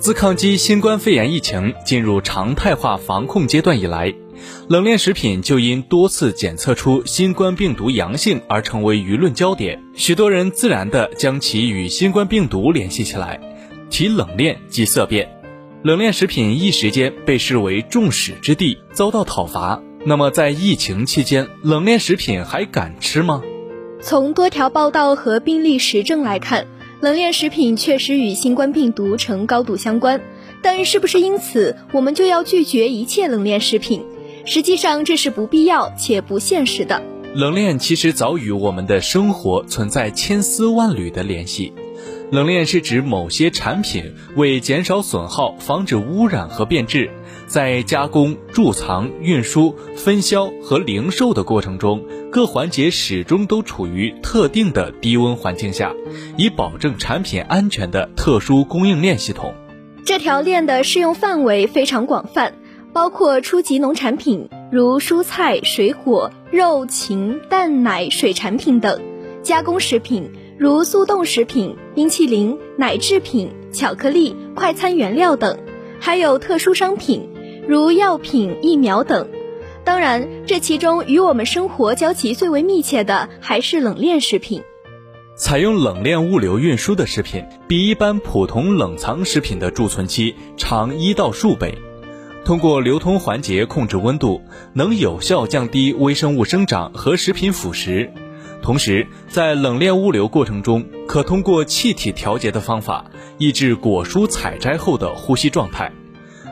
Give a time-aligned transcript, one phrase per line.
[0.00, 4.14] 自抗击新冠肺炎疫情进入常态化防控阶段以来，
[4.66, 9.78] 冷链食品就因多次检测出新冠病毒阳性而成为舆论焦点。
[9.94, 13.38] 许多人自然地将其与新冠病毒联系起来，
[13.90, 15.28] 提冷链即色变，
[15.82, 19.82] 冷链食品一时间被视为众矢之的，遭到讨伐。
[20.06, 23.42] 那么在疫情期间，冷链食品还敢吃吗？
[24.00, 26.66] 从多条报道和病例实证来看，
[27.00, 30.20] 冷链食品确实与新冠病毒呈高度相关。
[30.62, 34.04] 但是不是因此我们就要拒绝一切冷链食品？
[34.44, 37.02] 实际上这是不必要且不现实的。
[37.34, 41.72] 冷链其实早与我们的生活存在千丝万缕的联系。
[42.30, 47.10] 冷链是指某些产品为减少损耗、防止污染和变质，
[47.50, 55.92] 在加工、贮藏、运输、分销和零售的过程中，各环节始终都处于特定的低温环境下，
[56.36, 59.52] 以保证产品安全的特殊供应链系统。
[60.06, 62.54] 这条链的适用范围非常广泛，
[62.92, 69.00] 包括初级农产品，如蔬菜、水果、肉、禽、蛋奶、水产品等；
[69.42, 70.30] 加工食品。
[70.56, 75.58] 如速冻食品、冰淇淋、奶制品、巧克力、快餐原料等，
[75.98, 77.29] 还有特殊商品，
[77.68, 79.28] 如药品、疫苗等。
[79.84, 84.62] 当然，这其中与我们生活交集最为密切的还是冷链食品。
[85.36, 91.78] 采用冷链物流运输的食品，比一般普通冷藏食品的贮存期长一到数倍。
[92.44, 94.42] 通过流通环节控制温度，
[94.74, 98.10] 能有效降低微生物生长和食品腐蚀。
[98.60, 103.06] 同时，在冷链物流过程中，可通过气体调节的方法
[103.38, 105.90] 抑制果蔬采摘后的呼吸状态，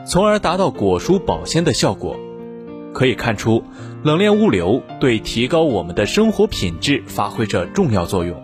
[0.09, 2.17] 从而达到果蔬保鲜的效果。
[2.95, 3.61] 可以看出，
[4.03, 8.35] 冷链物流对提高我们的生活品质发挥着重要作用。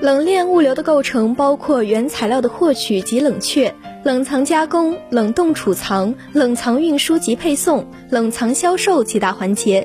[0.00, 3.74] 冷链物流的构成包括原材料的获取及冷却、
[4.04, 9.84] 冷藏加工、冷冻储藏、冷藏运输及配送、冷藏销售几大环节。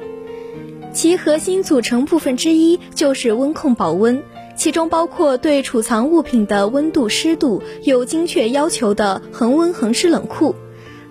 [0.92, 4.22] 其核心组成部分之一就是温控保温，
[4.56, 10.54] 其中包括对储藏物品的温度、湿度有精确要求的恒温恒湿冷库，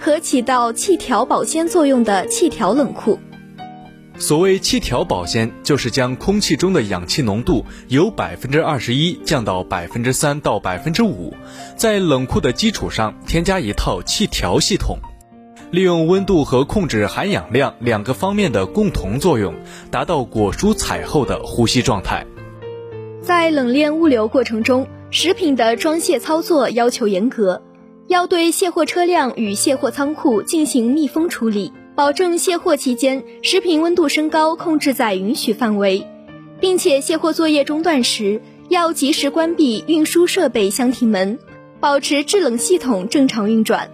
[0.02, 3.20] 和起到气调保鲜作用的气调冷库。
[4.18, 11.32] 所谓气调保鲜，就是将空气中的氧气浓度由百分之二十一降到百分之三到百分之五，
[11.76, 14.98] 在冷库的基础上添加一套气调系统。
[15.70, 19.54] 利用温度和控制含氧量两个方面的共同作用，
[19.92, 22.26] 达到果蔬采后的呼吸状态。
[23.22, 27.62] 在冷链物流过程中，食品的装卸操作要求严格，
[28.12, 36.06] 要对卸货车辆与卸货仓库进行密封处理，保证卸货期间食品温度升高控制在允许范围，
[36.60, 41.38] 并且卸货作业中断时要及时关闭运输设备箱体门，
[41.80, 43.90] 保持制冷系统正常运转。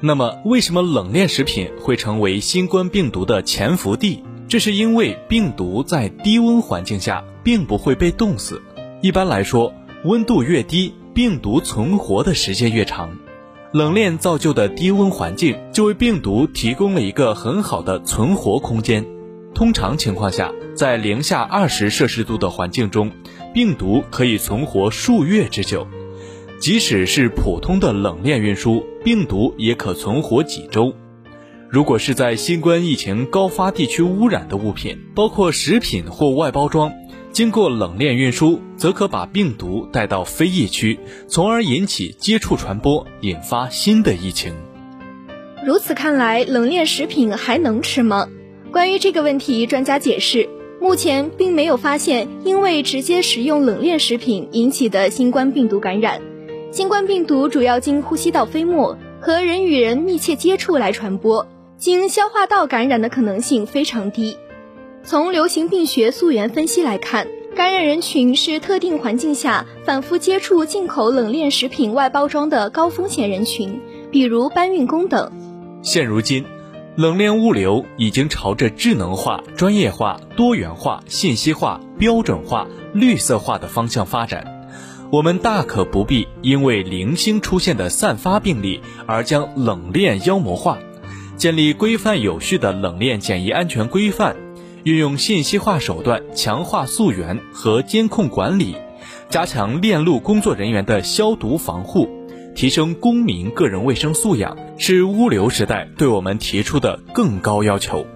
[0.00, 4.24] 那么，为什么冷链食品会成为新冠病毒的潜伏地？
[4.48, 8.60] 这是因为病毒在低温环境下并不会被冻死。
[9.00, 9.72] 一般来说，
[10.02, 13.16] 温度越低，病毒存活的时间越长。
[13.74, 19.04] 冷链造就的低温环境就为病毒提供了一个很好的存活空间。
[19.52, 23.10] 通常情况下，在零下二十摄氏度的环境中，
[23.52, 25.88] 病毒可以存活数月之久。
[26.60, 30.94] 即使是普通的冷链运输，病毒也可存活几周。
[31.68, 36.92] 如果是在新冠疫情高发地区污染的物品，包括食品或外包装，
[37.34, 44.54] 经过冷链运输，则可把病毒带到非疫区，从而引起接触传播，引发新的疫情。
[45.66, 48.28] 如此看来，冷链食品还能吃吗？
[48.70, 50.48] 关于这个问题，专家解释，
[50.80, 56.22] 目前并没有发现因为直接食用冷链食品引起的新冠病毒感染。
[56.70, 61.48] 新冠病毒主要经呼吸道飞沫和人与人密切接触来传播，
[61.78, 64.36] 经消化道感染的可能性非常低。
[65.06, 73.80] 从流行病学溯源分析来看，感染人群是特定环境下反复接触进口冷链食品外包装的高风险人群，
[74.10, 75.30] 比如搬运工等。
[75.82, 76.44] 现如今，
[76.96, 84.68] 冷链物流已经朝着智能化、专业化、多元化、信息化、标准化、绿色化的方向发展。
[85.12, 90.78] 我们大可不必因为零星出现的散发病例而将冷链妖魔化，
[91.36, 94.34] 建立规范有序的冷链检疫安全规范，
[94.84, 98.76] 运用信息化手段强化溯源和监控管理，
[99.30, 102.06] 加强链路工作人员的消毒防护，
[102.54, 108.06] 提升公民个人卫生素养，是物流时代对我们提出的更高要求。